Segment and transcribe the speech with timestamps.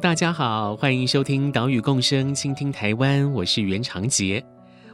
[0.00, 4.42] 大家好，欢迎收听《岛屿共生，倾听台湾》，我是袁长杰。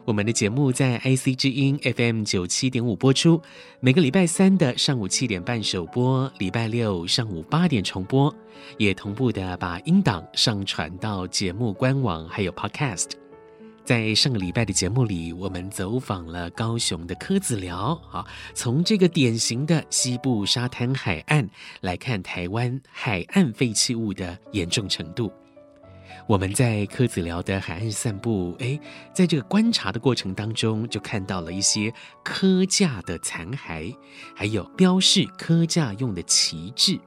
[0.04, 3.40] 我们的节目在 IC 之音 FM 九七点五播出，
[3.78, 8.34] 每个礼拜三的上午七点半首播，礼拜六上午八点重播，
[8.78, 13.10] 也同步的把音档上传到节目官网还有 Podcast。
[13.86, 21.48] 在上个礼拜的节目里，我们走访了高雄的柯子寮啊，从这个典型的西部沙滩海岸
[21.82, 25.32] 来看台湾海岸废弃物的严重程度。
[26.26, 28.80] 我们在柯子寮的海岸散步，诶，
[29.14, 31.94] 在这个观察的过程当中，就看到了一些
[32.24, 33.94] 柯架的残骸，
[34.34, 36.98] 还有标示柯架用的旗帜。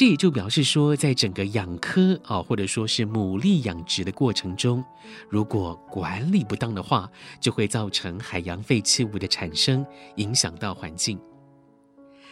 [0.00, 4.82] 这也就表示说，在整个养科啊，或者说是牡蛎养殖的过程中，
[5.28, 7.06] 如果管理不当的话，
[7.38, 9.84] 就会造成海洋废弃物的产生，
[10.16, 11.20] 影响到环境。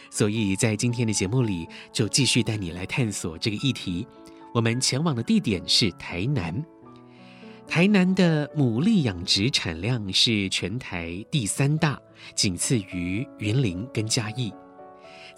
[0.09, 4.07] 所以在今天的节目里，就继续带你来探索这个议题。
[4.51, 6.65] 我们前往的地点是台南，
[7.67, 12.01] 台南的牡蛎养殖产量是全台第三大，
[12.33, 14.51] 仅次于云林跟嘉义。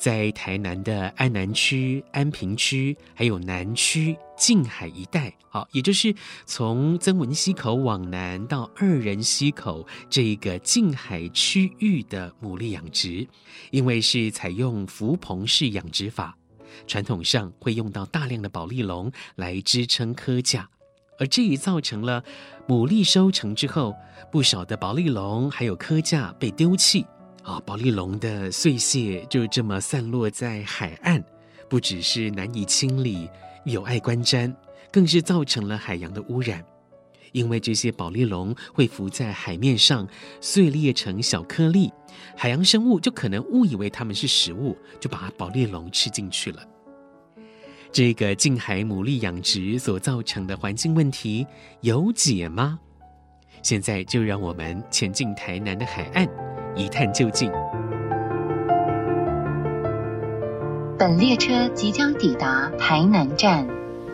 [0.02, 6.12] 在台南的安南区、安平区，还有南区近海一带，好，也就是
[6.48, 13.28] 从曾文溪口往南到二仁溪口这一个近海区域的牡蛎养殖，
[13.70, 16.36] 因为是采用浮棚式养殖法，
[16.88, 20.68] 传统上会用到大量的保丽龙来支撑柯架，
[21.20, 22.24] 而这也造成了
[22.68, 23.96] 牡蛎收成之后，
[24.32, 27.06] 不少的保丽龙还有柯架被丢弃。
[27.44, 31.24] 啊，宝丽龙的碎屑就这么散落在海岸，
[31.68, 33.28] 不只是难以清理、
[33.66, 34.54] 有碍观瞻，
[34.92, 36.64] 更是造成了海洋的污染。
[37.32, 40.08] 因为这些宝丽龙会浮在海面上，
[40.40, 41.92] 碎裂成小颗粒，
[42.36, 46.62] 海洋生物就可能误以为它们是食物，就把宝丽龙吃进去了。
[47.92, 51.48] 这个近海牡蛎养殖所造成的环境问题
[51.82, 52.80] 有解吗？
[53.64, 56.51] 现在就让我们前进台南的海岸。
[56.76, 57.52] 一探究竟。
[60.98, 63.68] 本列车即将抵达台南站，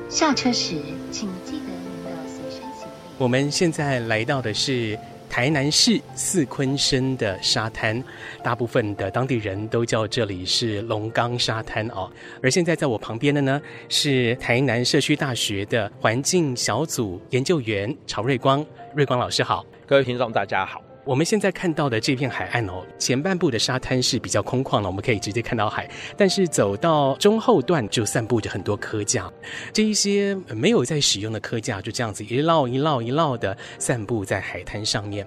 [0.07, 0.75] 下车时
[1.11, 2.91] 请记得您的随身行李。
[3.17, 4.97] 我们现在来到的是
[5.29, 8.01] 台南市四鲲鯓的沙滩，
[8.41, 12.09] 大部分的当地人都叫这里是龙岗沙滩哦。
[12.41, 20.81] 而现在在我旁边的呢，是台南社区大学的环境小组研究员曹瑞光，瑞光老师好，各位听众大家好。
[21.07, 25.89] 我们现在看到的这片海岸哦，前半部的沙滩是比较空旷了，我们可以直接看到海。
[26.17, 29.31] 但是走到中后段就散布着很多科架，
[29.71, 35.25] 这一些没有在使用的科架就这样子一绕一绕一绕的散布在海滩上面。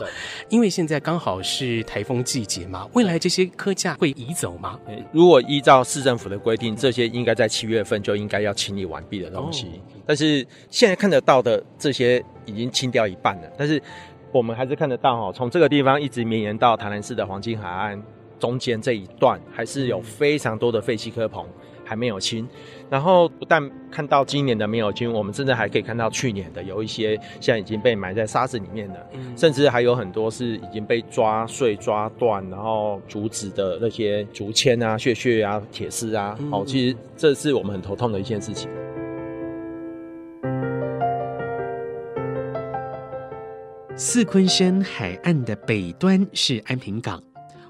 [0.50, 4.78] 因为现在刚好是台风季节嘛，未来这些科架会移走吗？
[5.12, 9.64] 如果依照市政府的规定，这些应该在七月份就应该要清理完毕的东西。
[9.64, 9.80] 哦。
[10.04, 13.80] 但是现在看得到的这些已经清掉一半了，但是。
[14.32, 18.00] 我们还是看得到哈，从这个地方一直绵延到台南市的黄金海岸
[18.38, 21.44] 中间这一段，还是有非常多的废弃科棚
[21.84, 22.48] 还没有清。
[22.88, 38.70] 然后不但看到今年的没有清，我们甚至还可以看到去年的有一些现在已经被埋在沙子里面的，甚至还有很多是已经被抓碎、抓断，然后竹子的那些竹签啊、屑屑啊、铁丝啊，哦，其实这是我们很头痛的一件事情。
[44.03, 47.22] 四鲲鯓海岸的北端是安平港，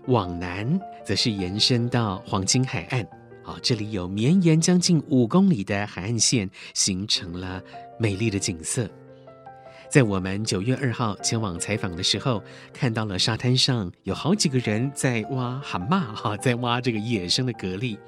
[0.06, 3.02] 往南则是延伸到黄金海岸。
[3.42, 7.60] 啊，这里有绵延将近五公里的海岸线，形成了
[7.98, 8.88] 美丽的景色。
[9.88, 12.40] 在我们九月二号前往采访的时候，
[12.72, 17.98] 看到了沙滩上有好几个人在挖蛤蟆，哈，在挖这个野生的蛤蜊。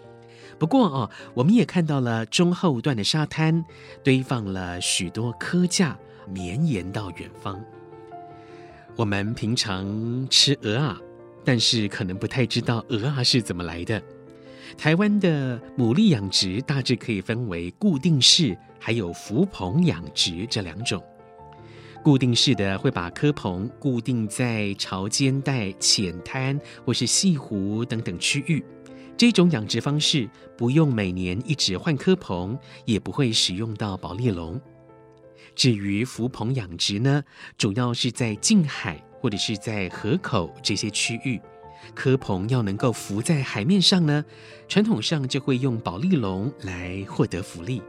[0.61, 3.65] 不过哦，我们也看到了中后段的沙滩
[4.05, 5.99] 堆放了许多柯架，
[6.29, 7.61] 绵延到远方。
[8.95, 11.01] 我们平常吃鹅啊，
[11.45, 14.01] 但是可能不太知道鹅啊是怎么来的。
[14.77, 21.03] 台湾的牡蛎养殖大致可以分为固定式还有浮棚养殖这两种。
[22.03, 28.63] 固定式的会把蚵棚固定在潮间带、浅滩或是潟湖等等区域。
[29.17, 34.61] 这种养殖方式不用每年一直换蚵棚，也不会使用到保丽龙。
[35.55, 37.23] 至于浮棚养殖呢，
[37.59, 41.41] 主要是在近海或者是在河口这些区域，
[41.95, 44.25] 蚵棚要能够浮在海面上呢，
[44.67, 47.83] 传统上就会用保丽龙来获得浮力。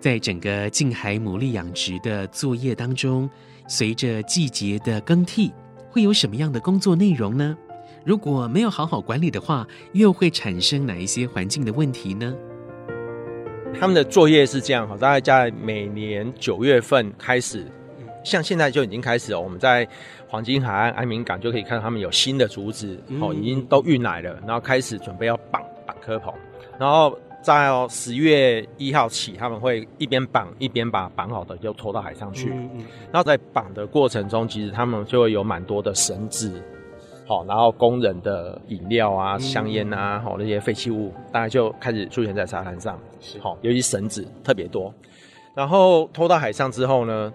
[0.00, 3.28] 在整个近海牡蛎养殖的作业当中，
[3.68, 5.52] 随着季节的更替，
[5.90, 7.56] 会有什么样的工作内容呢？
[8.04, 12.34] 如果没有好好管理的话，又会产生哪一些环境的问题呢？
[13.74, 17.66] 他们的作业是这样哈，大概在每年九月份开始，
[18.24, 19.40] 像现在就已经开始了。
[19.40, 19.86] 我们在
[20.28, 26.32] 黄金海岸安明港就可以看到他们有新的竹子哦，已经都运来了，然后开始准备要绑绑科棚，
[26.78, 27.18] 然后。
[27.40, 32.48] 在十月一号起，他们会一边绑一边把绑好的就拖到海上去。
[33.12, 36.60] 然后在绑的过程中，其实他们就会有蛮多的绳子，
[37.28, 42.98] 好，然后工人的饮料啊、香烟啊，好那些废弃物，大概就开始出现在沙滩上。
[43.20, 44.90] 是，好，尤其绳子特别多。
[45.54, 47.30] 然后拖到海上之后呢，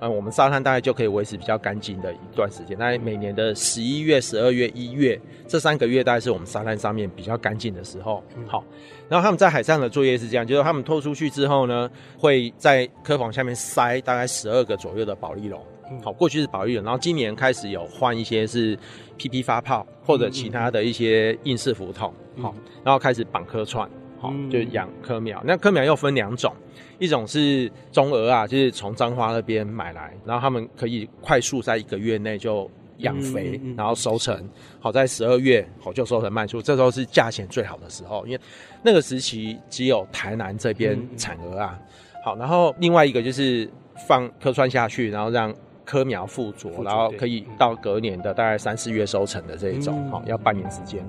[0.00, 2.76] 嗯，我们沙滩大概就可以维持比较干净的一段时间。
[2.76, 5.16] 大概每年的十一月、十二月、一月
[5.46, 8.20] 这三个月，大概是我们沙滩上面比较干净的时候。
[8.48, 8.64] 好。
[9.08, 11.88] 然后他们在海上的作业是这样，就是他们拖出去之后呢，
[12.18, 15.60] 会在客房下面塞大概十二个左右的保丽龙。
[16.02, 18.78] 好，过去是保丽龙，然后今年开始有换一些是
[19.18, 22.12] PP 发泡或者其他的一些硬式浮筒。
[22.40, 22.54] 好，
[22.84, 23.88] 然后开始绑科串，
[24.18, 25.42] 好，就养科苗。
[25.44, 26.52] 那科苗又分两种，
[26.98, 32.70] 一种是中鹅啊，就是从彰化那边买来，然后他们可以快速在一个月内就。
[33.00, 34.34] 养肥，然后收成，
[34.80, 38.40] 好在十二月好就收成卖出，这时候是价钱最好的时候，因为
[38.82, 41.78] 那个时期只有台南这边产鹅啊。
[42.24, 43.68] 好，然后另外一个就是
[44.08, 45.54] 放蚵串下去，然后让
[45.86, 51.08] 蚵苗附着，然后可以到隔年的大概三四月收成的这一种，好要半年时间。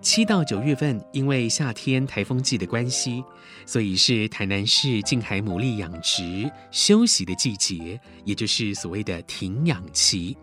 [0.00, 3.22] 七到九月份，因为夏天台风季的关系，
[3.66, 10.38] 所以是台南市近海牡蛎养殖休息的季节，也就是所谓的停养期。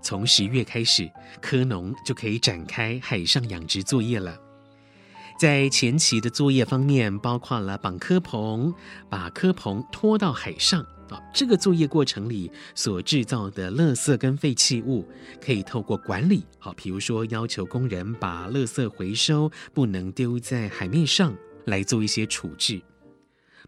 [0.00, 1.08] 从十月开始，
[1.40, 4.36] 科农就可以展开海上养殖作业了。
[5.36, 8.72] 在前期的作业方面，包括了绑蚵棚，
[9.08, 10.84] 把蚵棚拖到海上。
[11.10, 15.06] 啊，这个作业过程里所制造的垃圾跟废弃物，
[15.38, 22.80] 可以透过管理，好，比如说要求工人把垃圾回收，不能丢在海面上，来做一些处置。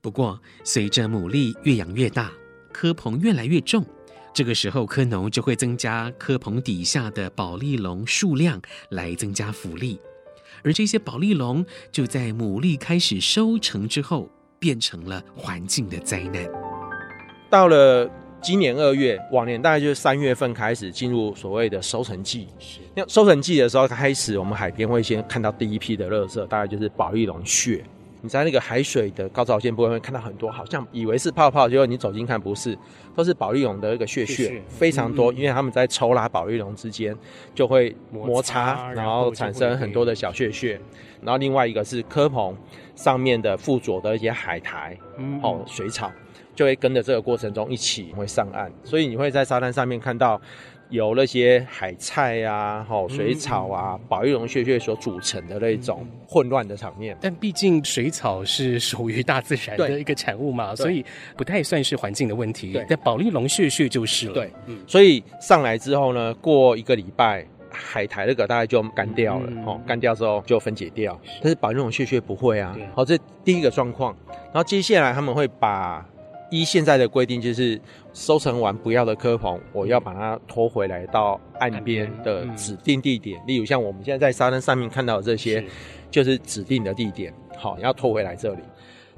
[0.00, 2.32] 不过，随着牡蛎越养越大，
[2.72, 3.84] 科棚越来越重，
[4.32, 8.58] 这个时候科农就会增加科棚底下的保丽龙数量，
[8.88, 10.00] 来增加浮力。
[10.66, 14.28] 而这些保利龙就在牡蛎开始收成之后，
[14.58, 16.44] 变成了环境的灾难。
[17.48, 18.10] 到了
[18.42, 22.48] 今年二月，往年大概就是三月份开始进入所谓的收成季。
[22.96, 27.84] 那收成季的时候开始，我们海边会先看到第一批的垃圾，大概就是保利龙屑。
[28.26, 32.76] 你在那个海水的高潮线部分会看到很多，好像以为是泡泡，结果你走近看不是，
[33.14, 35.32] 都是宝丽龙的一个血血，非常多。
[35.32, 37.16] 因为他们在抽拉宝丽龙之间
[37.54, 40.80] 就会摩擦，然后产生很多的小血血。
[41.22, 42.56] 然后另外一个是科棚
[42.96, 44.98] 上面的附着的一些海苔，
[45.40, 46.10] 哦，水草。
[46.56, 50.40] 就会跟着这个过程中一起会上岸，所以你会在沙滩上面看到
[50.88, 57.16] 有那些海菜啊、吼水草啊、保丽龙屑屑所组成的那种混乱的场面。
[57.20, 61.04] 但毕竟水草是属于大自然的一个产物嘛，所以
[61.36, 62.80] 不太算是环境的问题。
[62.88, 64.34] 但保丽龙屑屑就是了。
[64.34, 71.18] 对，嗯，所以上来之后呢，过一个礼拜，海苔那个大概就干掉了，哦，干掉之后就分解掉。
[71.42, 74.16] 但是保丽龙屑屑不会啊，好，这第一个状况。
[74.28, 76.06] 然后接下来他们会把
[76.50, 77.80] 依现在的规定，就是
[78.12, 83.40] 收成完不要的科棚，我要把它拖回来到岸边的指定地点。
[83.46, 85.64] 例如像我们现在在沙滩上面看到的这些，
[86.10, 87.34] 就是指定的地点。
[87.56, 88.60] 好，要拖回来这里。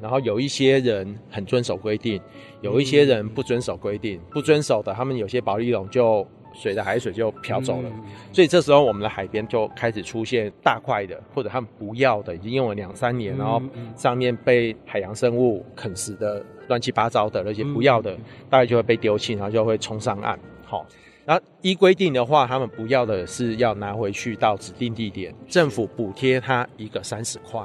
[0.00, 2.20] 然后有一些人很遵守规定，
[2.61, 4.20] 有一些人不遵守规定。
[4.30, 7.90] 不遵守的，他们有些保丽龙就随着海水就漂走了。
[8.32, 13.61] 所以这时候我们的海边就开始出现大块的，或者他们不要的，已经用了两三年，然后
[13.97, 16.42] 上面被海洋生物啃食的。
[16.68, 18.16] 乱七八糟的那些不要的，
[18.48, 20.38] 大概就会被丢弃，然后就会冲上岸。
[20.64, 20.87] 好，
[21.25, 27.60] 然后依规定的话，他们不要的是要拿回去到指定地点，政府补贴他一个三十块。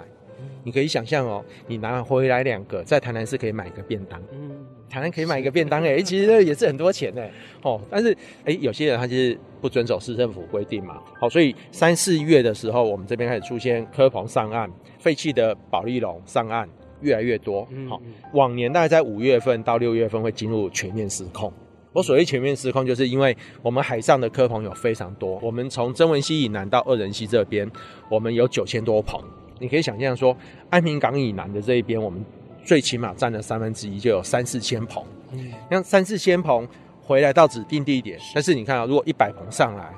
[0.66, 4.22] 你可以想象哦，你拿回来两个，在台南市可以买一个便当。
[4.32, 7.30] 嗯，台南可以买一个便当哎，其实那也是很多钱哎。
[7.64, 11.02] 哦，但是哎，有些人他就是不遵守市政府规定嘛。
[11.20, 16.68] 好，所以三四月的时候，我们这边开始出现科棚上岸，废弃的保利龙上岸。
[17.04, 17.68] 越来越多。
[17.88, 18.02] 好，
[18.34, 21.54] 往年大概在五月份到六月份会进入全面失控。
[21.92, 25.38] 我所谓全面失控，就是因为我们海上的科棚有非常多。
[25.44, 27.70] 我们从曾文溪以南到二仁溪这边，
[28.10, 29.22] 我们有九千多棚。
[29.60, 30.36] 你可以想象说，
[30.72, 32.26] 安平港以南的这一边，我们
[32.66, 35.04] 最起码占了三分之一，就有三四千棚。
[35.34, 36.68] 嗯，像三四千棚
[37.00, 39.94] 回来到指定地点，但是你看啊，如果一百棚上来，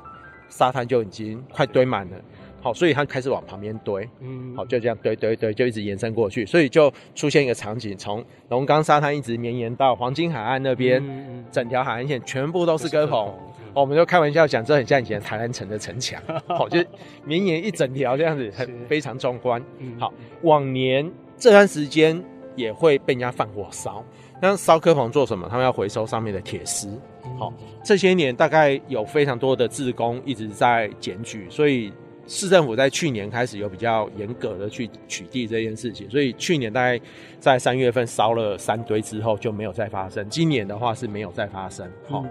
[0.50, 2.18] 沙滩就已经快堆满了。
[2.66, 16.84] 好，所以它开始往旁边堆，嗯，好，就这样堆堆堆，就一直延伸过去，所以就出现一个场景，从龙岗沙滩一直绵延到黄金海岸那边，嗯嗯，整条海岸线全部都是鸽棚，嗯，我们就开玩笑讲，这很像以前台南城的城墙，好，就
[17.24, 19.64] 绵延一整条这样子，很非常壮观。
[20.00, 21.08] 好，往年
[21.38, 22.20] 这段时间
[22.56, 24.04] 也会被人家放火烧，
[24.42, 25.48] 那烧蚵棚做什么？
[25.48, 26.90] 他们要回收上面的铁丝。
[27.38, 27.54] 好，
[27.84, 31.94] 这些年大概有非常多的志工一直在检举，所以。
[32.28, 37.00] 市政府在去年开始有比较严格的去取缔这件事情，所以去年大概
[37.40, 40.28] 在三月份烧了三堆之后就没有再发生。
[40.30, 42.30] 今年的话是没有再发生，好、嗯，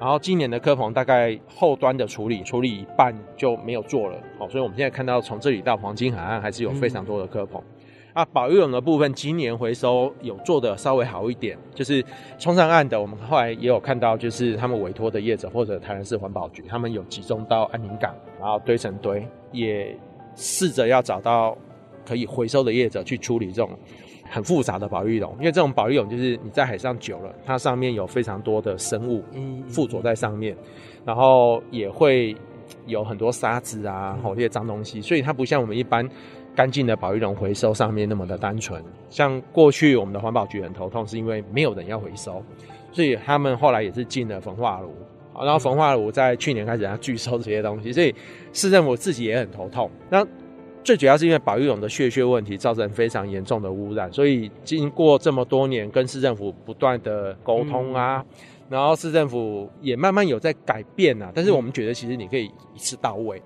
[0.00, 7.60] 然后今年的科棚大概后端的处理处理一半就没有做了，好，所以我们现在看到从这里到黄金海岸还是有非常多的科棚。
[7.60, 7.73] 嗯
[8.14, 12.02] 啊，保育龙的部分今年回收有做的稍微好一点，就是
[12.38, 19.98] 冲上岸的，我们后来也有看到，就是他们委托的业者或者台南市环保局，他们有集中到安宁港，然后堆成堆，也
[20.36, 21.58] 试着要找到
[22.06, 23.76] 可以回收的业者去处理这种
[24.30, 29.24] 很复杂的保育龙，因为这种保育龙就是你在海上久了，它上面有非常多的生物
[29.66, 30.56] 附着在上面，
[31.04, 32.36] 然后也会
[32.86, 36.08] 有很多沙子啊，或这些脏东西，所以它不像我们一般。
[36.54, 42.42] 干净的保育龙回收上面那么的单纯，像过去我们的环保局很头痛，是因为没有人要回收，
[42.92, 44.94] 所以他们后来也是进了焚化炉，
[45.42, 48.14] 然后焚化炉在去年开始要拒收这些东西，所以
[48.52, 49.90] 市政府自己也很头痛。
[50.08, 50.24] 那
[50.84, 58.24] 最主要是因为保育龙的血血问题造成非常严重的污染，所以经过这么多年跟市政府不断的沟通啊，
[58.68, 62.44] 然后市政府也慢慢有在改变啊，但是我们觉得其实你可以
[62.74, 63.42] 一次到位。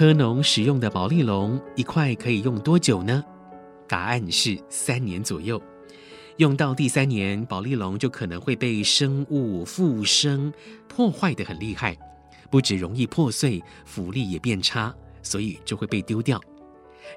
[0.00, 3.22] 科农使用的保丽龙一块可以用多久呢？
[3.86, 5.62] 答案是三年左右。
[6.38, 10.50] 用到第三年，保丽龙就可能会被生物附生
[10.88, 11.94] 破坏得很厉害，
[12.50, 16.40] 不止容易破碎，浮力也变差，所以就会被丢掉。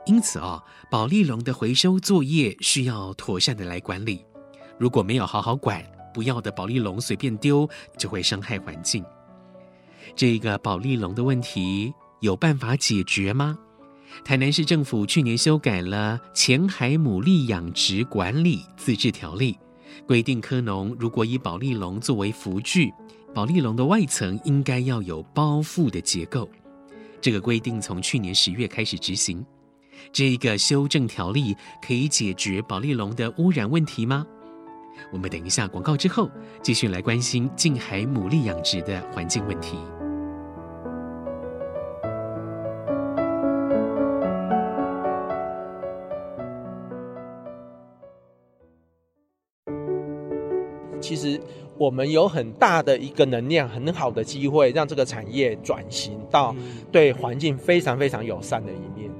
[0.05, 4.25] 因此啊、哦，保丽龙的回收作业需要妥善的来管理。
[4.77, 5.81] 如果没有好好管，
[6.13, 7.65] 不要的保丽龙随便丢，
[7.97, 9.05] 就会伤害环境。
[10.17, 11.93] 这个保丽龙的问题。
[12.23, 13.59] 有办法解决吗？
[14.23, 19.53] 台南市政府去年修改了《前海牡蛎养殖管理自治条例》，
[20.07, 22.93] 规定科农如果以保丽龙作为浮具，
[23.33, 26.49] 保丽龙的外层应该要有包覆的结构。
[27.19, 29.45] 这个规定从去年十月开始执行。
[30.13, 31.53] 这个修正条例
[31.85, 34.25] 可以解决保丽龙的污染问题吗？
[35.11, 39.75] 我们等一下广告之后，继续来关心近海牡蛎养殖的环境问题。
[51.03, 51.37] 其实
[51.77, 56.55] 我们有很大的一个能量，很好的机会，让这个产业转型到
[56.93, 59.11] 对环境非常非常友善的一面。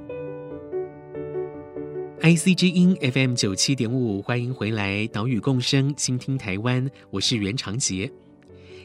[2.22, 8.10] IC 之音 FM 九七点五，欢迎回来，岛屿共生，倾听台湾，我是袁长杰。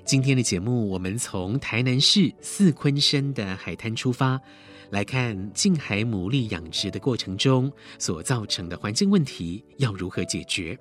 [0.03, 4.37] 今天的节目，我们从台南市四鲲鯓的海滩出发，
[4.89, 10.77] 来看近海牡蛎养殖的过程中所造成的环境问题要如何解决。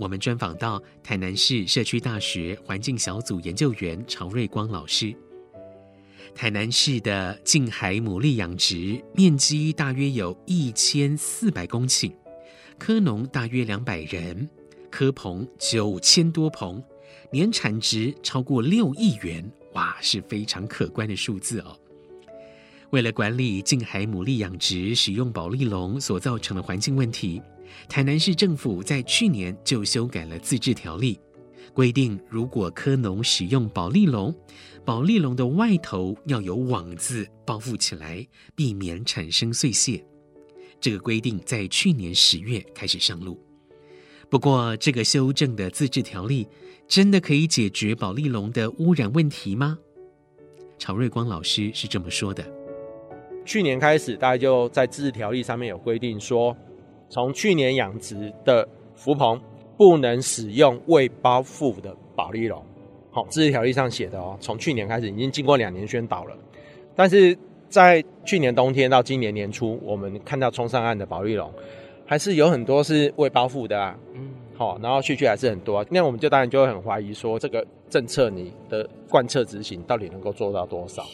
[0.00, 5.14] 我们专访到台南市社区大学环境小组研究员曹瑞光老师。
[6.34, 12.10] 台南市的近海牡蛎养殖面积大约有一千四百公顷，
[12.78, 14.48] 科农大约两百人，
[14.90, 16.82] 科棚九千多棚，
[17.30, 21.76] 年产值超过六亿元，哇，是非常可观的数字哦。
[22.88, 27.42] 为了管理近海牡蛎养殖使用保丽龙所造成的环境问题。
[27.88, 31.18] 台南市政府在去年就修改了自治条例，
[31.72, 34.34] 规定如果科农使用保丽龙，
[34.84, 40.04] 保丽龙的外头要有网子包覆起来，避免产生碎屑。
[40.80, 43.38] 这个规定在去年十月开始上路。
[44.28, 46.46] 不过，这个修正的自治条例
[46.86, 49.78] 真的可以解决保丽龙的污染问题吗？
[50.78, 52.44] 曹瑞光老师是这么说的：
[53.44, 56.56] 去年开始，大家就在自治条例上面有规定说。
[57.10, 59.38] 从去年养殖的浮棚
[59.76, 62.62] 不能使用未包覆的保利龙，
[63.10, 66.36] 好，自治条例上写的哦，从去年开始已经经过两年宣导了，
[66.94, 67.36] 但是
[67.68, 71.52] 在去年冬天到今年年初，我们看到冲上岸的保利龙，
[72.06, 81.04] 还是有很多是未包覆的啊，嗯，好，然后去去还是很多，那我们就当然就会很怀疑说，这个政策你的贯彻执行到底能够做到多少？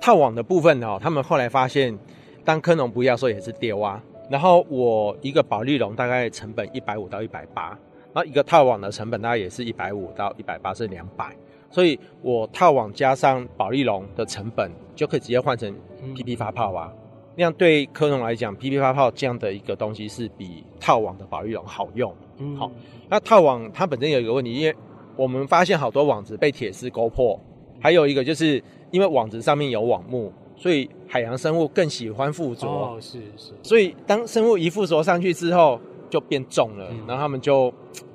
[0.00, 1.96] 套网的部分呢，他们后来发现，
[2.44, 7.78] 当科农不要说也是跌蛙，然后我一个保利龙大概成本一百五到一百八。
[8.14, 11.34] 然后一个套网的成本大概也是一百五到一百八，是两百，
[11.70, 15.74] 所以我套网加上保利龙的成本就可以直接换成
[16.14, 16.92] PP 发泡啊。
[17.34, 22.14] 那样对科农来讲，PP 发泡这样的一个东西是比套网的保利龙好用。
[22.36, 22.70] 嗯，好。
[23.08, 24.76] 那套网它本身有一个问题，因为
[25.16, 27.40] 我们发现好多网子被铁丝勾破，
[27.80, 32.66] 还有一个就是因为网子上面有网目，所以海洋生物更喜欢附着。
[32.66, 33.52] 哦，是是。
[33.62, 37.72] 所以当生物一附着上去之后，就变重了，嗯、然后他们就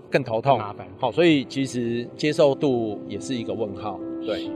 [0.09, 0.87] 更头痛，麻烦。
[0.99, 3.99] 好，所以其实接受度也是一个问号。
[4.25, 4.49] 对，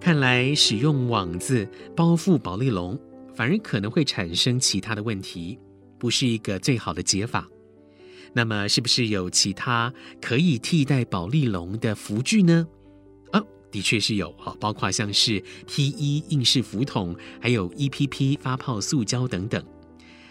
[0.00, 2.98] 看来使用网子包覆保丽龙，
[3.34, 5.58] 反而可能会产生其他的问题，
[5.98, 7.48] 不是一个最好的解法。
[8.32, 12.66] 那么，是不是有其他可以替代保丽龙的浮具呢？
[13.74, 19.62] 啊，的确是有，哈，包括像是 T 一硬式浮筒，还有 EPP 发泡塑胶等等。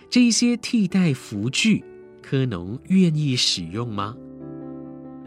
[0.09, 1.83] 这一些替代浮具，
[2.21, 4.15] 科农愿意使用吗？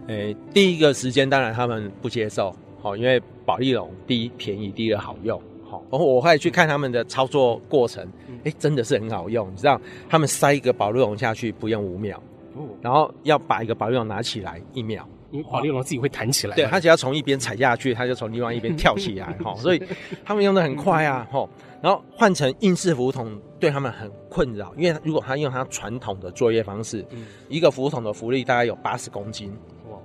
[0.09, 5.85] 诶，第一个时间当然他们不接受，好，因为保利龙第一便宜，第二好用，好。
[5.91, 8.07] 然后我会去看他们的操作过程，
[8.45, 9.51] 诶，真的是很好用。
[9.53, 12.19] 你知道，他们塞一个保利龙下去不用五秒，
[12.81, 15.07] 然后要把一个保利龙拿起来一秒。
[15.45, 19.83] 保丽龙自己会弹起来，对，它只要从一边踩下去，它就从另外一边跳起来， 哈，所以
[20.25, 21.49] 他们用的很快啊，哈。
[21.83, 27.05] 然后换成硬式浮筒对他们很困扰，因为如果他用他传统的作业方式，
[27.49, 29.53] 一个浮筒的浮力大概有八十公斤，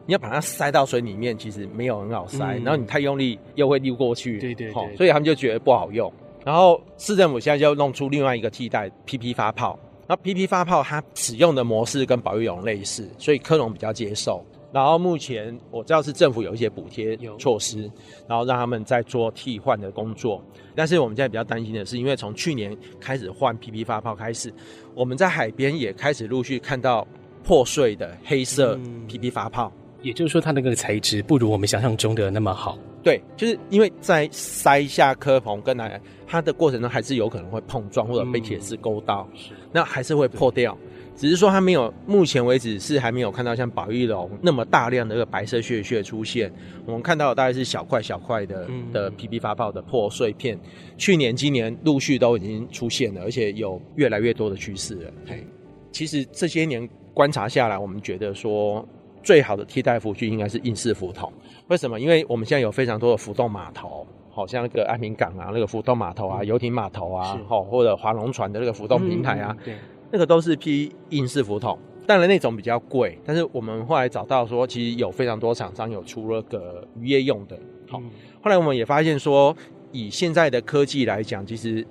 [0.05, 6.11] 你要把它塞到水里面，其实没有很好塞，然后你太用力又会溜过去，对对，所以他们就觉得不好用。
[6.43, 14.45] 然后市政府现在就弄出另外一个替代 PP 发泡，那 PP 发泡它使用的模式跟保育龙类似，所以科隆比较接受。
[14.73, 17.89] 然后目前我知道是政府有一些补贴措施，
[18.27, 20.43] 然后让他们在做替换的工作。
[20.73, 24.53] 但是我们现在比较担心的是，因为从去年开始换 PP 发泡开始，
[24.95, 27.05] 我们在海边也开始陆续看到
[27.43, 29.71] 破碎的黑色 PP 发泡。
[30.01, 32.75] 也就是说，它那个材质不如我们想象中的那么好。
[33.03, 39.27] 对，就是因为在塞下科棚跟来它的过程中，还是有可能会碰撞或者被铁丝勾到，
[39.71, 40.75] 那还是会破掉。
[41.21, 46.51] 只是说它没有，目前为止是还没有看到像保丽龙那么大量的一个白色血血出现。
[46.83, 50.59] 我们看到的大概是小块小块的的 PP 发泡的破碎片。
[50.97, 55.11] 去年、今年陆续都已经出现了，而且有越来越多的趋势了。
[55.27, 55.45] 嘿，
[55.91, 58.83] 其实这些年观察下来，我们觉得说
[59.21, 61.31] 最好的替代浮具应该是硬式浮筒。
[61.67, 61.99] 为什么？
[61.99, 69.55] 因为我们现在有非常多的浮动码头，好像那个安平港啊，那个浮动码头啊，游艇码头啊，好或者划龙船的那个浮动平台啊。
[69.63, 69.75] 对。
[70.11, 77.57] 那个都是批硬式浮筒，当然那种比较贵，但是我们后来找到说，其实有非常多厂商有出了个渔业用的。
[77.87, 78.01] 好，
[78.41, 79.55] 后来我们也发现说，
[79.91, 81.85] 以现在的科技来讲，其实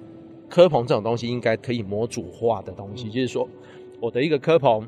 [0.48, 3.48] 科棚这种东西应该可以模组化的东西，就是说
[4.00, 4.86] 我的一个科棚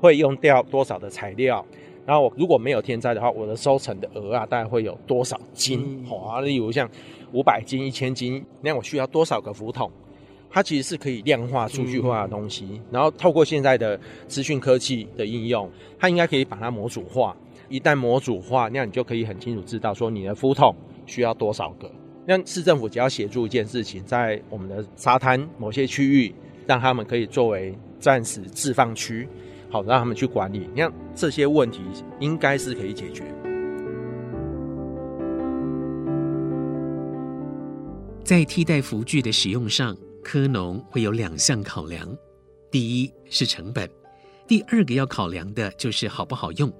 [0.00, 1.64] 会用掉多少的材料，
[2.06, 6.02] 然后我如果没有天灾的话，我的收成的额啊，大概会有多少斤？
[6.08, 6.88] 好啊，例如像
[7.32, 9.90] 五百斤、一千斤，那我需要多少个浮筒？
[10.50, 17.36] 它其实是可以量化、数据化的东西，嗯、然后透过现在的资讯科技的应用，它应该可以把它模组化。
[17.68, 20.74] 一旦模组化，那样你就可以很清楚知道说你的浮筒
[21.06, 21.88] 需要多少个。
[22.26, 26.34] 那市政府只要协助一件事情，在我们的沙滩某些区域，
[26.66, 29.28] 让他们可以作为暂时置放区，
[29.70, 30.68] 好让他们去管理。
[30.74, 31.80] 那样这些问题
[32.18, 33.22] 应该是可以解决。
[38.24, 39.96] 在替代浮具的使用上。
[40.22, 42.16] 科农会有两项考量，
[42.70, 43.88] 第一是成本，
[44.46, 46.72] 第二个要考量的就是好不好用。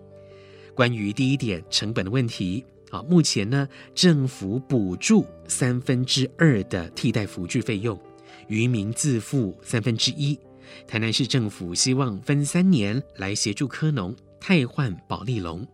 [0.74, 7.98] 关于第一点成本的问题，啊，目前呢政府补助三分之二的替代浮具费用，
[8.48, 10.38] 渔民自付三分之一。
[10.87, 15.66] 台南市政府希望分三年来协助科农汰换保丽龙。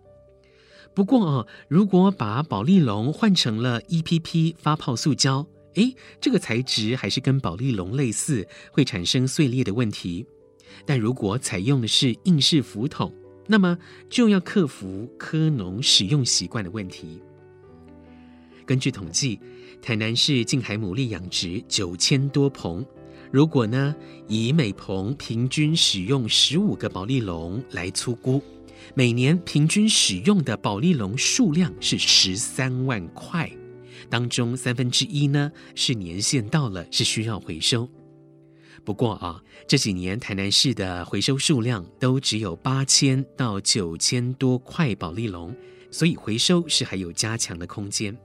[0.95, 5.47] 不过啊，如果把保丽龙换成了 EPP 发泡塑胶。
[5.77, 10.27] 诶，这个材质还是跟保丽龙类似，会产生碎裂的问题。
[10.85, 13.13] 但如果采用的是硬式浮筒，
[13.47, 13.79] 那么
[14.11, 17.23] 就要克服科农使用习惯的问题。
[18.67, 19.39] 根据统计，
[19.81, 22.85] 台南市近海牡蛎养殖九千多棚，
[23.31, 23.95] 如果呢
[24.27, 28.43] 以每棚平均使用十五个保丽龙来粗估，
[28.95, 33.51] 每年平均使用的保丽龙数量是十三万块，
[34.09, 37.89] 当中三分之一呢是年限到了，是需要回收。
[38.85, 45.53] 不过啊，这几年台南市的回收数量都只有八千到九千多块保丽龙，
[45.91, 48.17] 所以回收是还有加强的空间。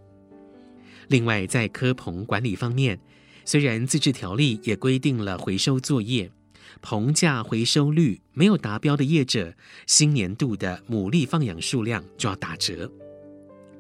[1.08, 3.00] 另外，在蚵棚管理方面，
[3.44, 6.32] 虽然自治条例也规定了回收作业，
[6.80, 9.56] 棚架回收率没有达标的业者，
[9.88, 12.92] 新年度的牡蛎放养数量就要打折。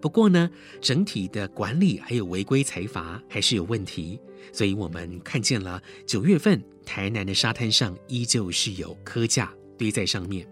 [0.01, 0.49] 不过呢，
[0.81, 4.19] 整体的管理还有违规裁罚还是有问题，
[4.51, 10.45] 所以我们看见了九月份台南的沙滩上依旧是有蚵架堆在上面。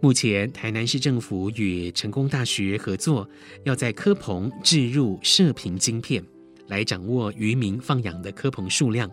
[0.00, 3.28] 目前台南市政府与成功大学合作，
[3.64, 6.24] 要在蚵棚置入射频晶片，
[6.68, 9.10] 来掌握渔民放养的蚵棚数量。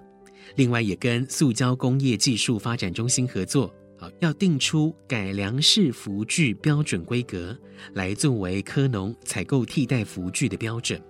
[0.55, 3.73] 另外，也跟塑胶工业技术发展中心合作。
[4.19, 7.58] 要定出改良式浮具标准规格，
[7.93, 11.01] 来作为科农采购替代浮具的标准。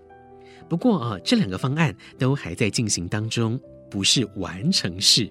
[0.67, 5.29] 不过啊，这两个方案都还在进行当中，不是完成式。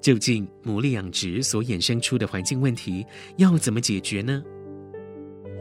[0.00, 3.04] 究竟牡蛎养殖所衍生出的环境问题
[3.36, 4.42] 要怎么解决呢？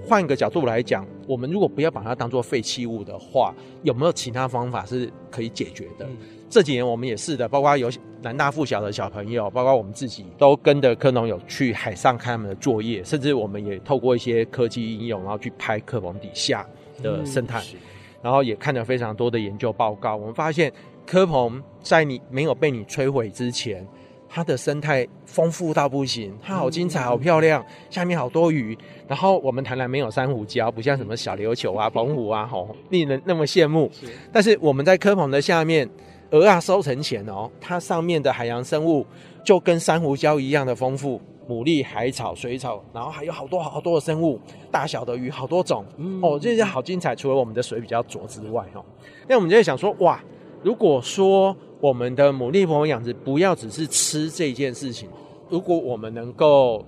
[0.01, 6.05] 换一个角度来讲，我们如果不要把它当做废弃物的话，有没有其他方法是可以解决的？
[6.05, 6.17] 嗯、
[6.49, 7.89] 这几年我们也是的，包括有
[8.21, 16.65] 南大附小的小朋友，包括我们自己，都跟着科农有去海上看他们的作业，甚至我们也透过一些科技应用，然后去拍蚵棚底下
[17.03, 17.79] 的生态，嗯、
[18.23, 20.15] 然后也看了非常多的研究报告。
[20.15, 20.73] 我们发现，
[21.05, 23.85] 科鹏在你没有被你摧毁之前。
[24.31, 28.77] 它的生态丰富到不行，它好精彩，好漂亮，下面好多鱼。
[29.07, 33.91] 然后我们台南没有珊瑚礁，不像什么小琉球啊、澎湖啊，吼，令人那么羡慕。
[34.31, 35.89] 但是我们在科鹏的下面，
[36.31, 39.05] 蚵仔收成前哦，它上面的海洋生物
[39.43, 44.39] 就跟珊瑚礁一样的丰富，牡蛎、海草、水草，然后还有好多好多的生物，
[44.71, 45.83] 大小的鱼好多种。
[46.21, 47.15] 哦，这些好精彩。
[47.15, 48.83] 除了我们的水比较浊之外，哦，
[49.27, 50.23] 那我们就在想说，哇，
[50.63, 51.55] 如果说。
[51.81, 55.07] 我们的牡蛎棚养殖不要只是吃这件事情，
[55.47, 56.83] 如果我们能够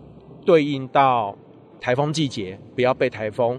[0.46, 1.34] 对应到
[1.80, 3.58] 台风季节，不要被台风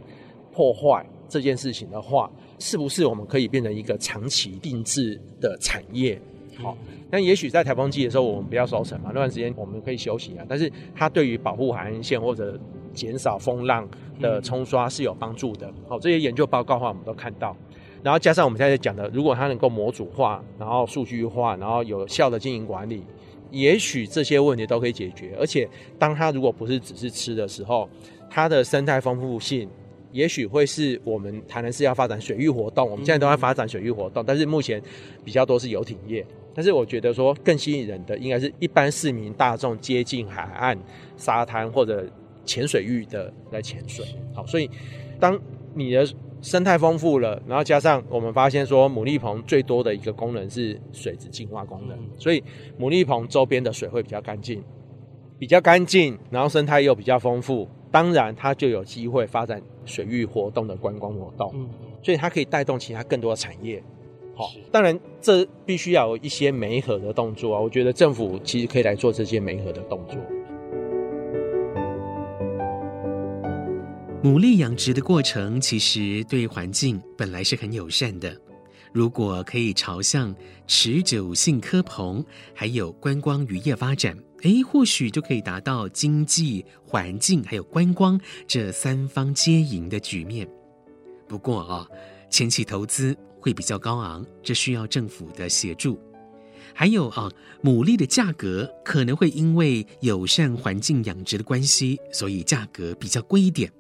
[0.53, 2.31] 破坏这件事情的话，
[2.63, 6.17] 是不是我们可以变成一个长期定制的产业？
[6.57, 6.79] 好，
[7.11, 10.47] 那也许在台风季的时候，我们不要收成嘛，那段时间我们可以休息啊。
[10.49, 12.57] 但是它对于保护海岸线或者
[12.95, 13.89] 减少风浪
[14.21, 15.69] 的冲刷是有帮助的。
[15.89, 17.57] 好，这些研究报告的话，我们都看到。
[18.01, 23.03] 然后加上我们现在讲的，如果它能够模组化，然后数据化，然后有效的经营管理，
[23.51, 25.35] 也许这些问题都可以解决。
[25.41, 27.89] 而且，当它如果不是只是吃的时候，
[28.31, 29.69] 它的生态丰富性，
[30.13, 32.89] 也许会是我们台南市要发展水域活动。
[32.89, 34.81] 我们现在都在发展水域活动，但是目前
[35.25, 36.25] 比较多是游艇业。
[36.55, 40.79] 但是我觉得说更吸引人的，应该是一般市民大众接近海岸、
[41.17, 42.07] 沙滩或者
[42.45, 44.05] 浅水域的来潜水。
[44.35, 44.69] 好，所以
[45.19, 45.41] 当
[45.75, 46.07] 你的
[46.43, 52.43] 生态丰富了，然后加上我们发现说，牡蛎棚最多的一个功能是水质净化功能，所以
[52.79, 54.63] 牡蛎棚周边的水会比较干净，
[55.39, 61.69] 比较干净，然后生态又比较丰富，当然它就有机会发展水域活动的观光活动，
[62.03, 63.81] 所以它可以带动其他更多的产业。
[64.35, 70.17] 好，当然这必须要有一些媒合的动作啊，我觉得政府其实可以来做这些媒合的动作。
[74.23, 78.35] 牡蛎养殖的过程其实对环境本来是很友善的，
[78.93, 80.35] 如果可以朝向
[80.67, 82.25] 持久性科棚，
[82.55, 90.49] 还有观光渔业发展，诶，或许就可以达到经济、环境还有观光这三方皆赢的局面。
[91.29, 91.87] 不过啊，
[92.29, 95.99] 前期投资会比较高昂，这需要政府的协助。
[96.75, 97.31] 还有啊，
[97.63, 103.71] 牡蛎的价格可能会因为友善环境养殖的关系，所以价格比较贵一点。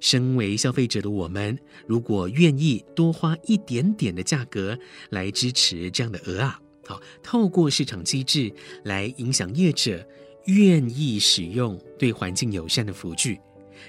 [0.00, 8.50] 身为消费者的我们，如果愿意多花一点点的价格来支持这样的鹅啊，好，透过市场机制
[8.84, 10.02] 来影响业者
[10.46, 13.38] 愿意使用对环境友善的浮具，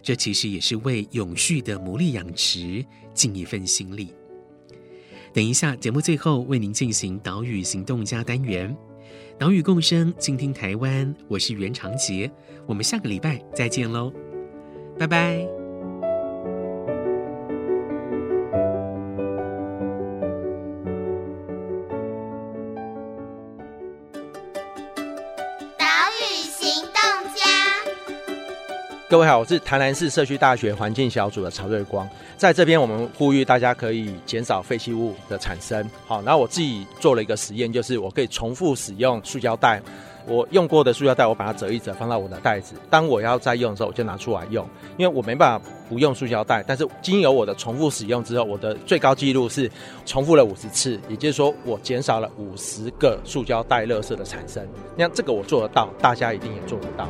[0.04, 4.14] 这其实也是为永续的牡蛎养殖尽一份心力。
[5.32, 8.76] 等一下，节目最后为您进行岛屿行动家单元，
[9.38, 12.30] 岛屿共生，倾听台湾，我是袁长杰，
[12.68, 14.12] 我们下个礼拜再见喽，
[14.98, 15.59] 拜拜。
[29.10, 35.84] 各位好，我是台南市社区大学环境小组的曹瑞光，在这边我们呼吁大家可以减少废弃物的产生。
[36.06, 39.82] 好，然后我自己做了一个实验，就是我可以重复使用塑胶袋，
[40.28, 42.76] 我用过的塑胶袋，我把它折一折，放到我的袋子。
[42.88, 44.63] 当我要再用的时候，我就拿出来用，
[44.95, 46.63] 因为我没办法不用塑胶袋。
[46.67, 49.67] 但是经由我的重复使用之后，我的最高纪录是
[50.06, 54.63] 重复了五十次，也就是说我减少了五十个塑胶袋垃圾的产生。
[54.95, 57.10] 那这个我做得到，大家一定也做得到。